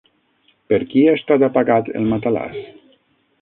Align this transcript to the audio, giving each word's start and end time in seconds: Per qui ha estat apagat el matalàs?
Per 0.71 0.79
qui 0.93 1.03
ha 1.09 1.13
estat 1.17 1.45
apagat 1.49 1.93
el 2.01 2.09
matalàs? 2.15 2.59